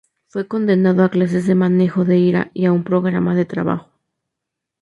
Fue 0.29 0.47
condenado 0.47 1.03
a 1.03 1.09
clases 1.11 1.45
de 1.45 1.53
manejo 1.53 2.05
de 2.05 2.17
ira 2.17 2.49
y 2.55 2.65
a 2.65 2.71
un 2.71 2.83
programa 2.83 3.35
de 3.35 3.45
trabajo. 3.45 3.91